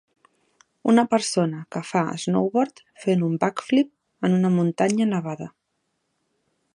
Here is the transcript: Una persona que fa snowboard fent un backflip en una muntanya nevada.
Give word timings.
Una 0.93 1.03
persona 1.11 1.59
que 1.75 1.81
fa 1.89 2.01
snowboard 2.23 2.81
fent 3.05 3.27
un 3.29 3.37
backflip 3.45 4.27
en 4.29 4.39
una 4.41 4.51
muntanya 4.57 5.11
nevada. 5.15 5.51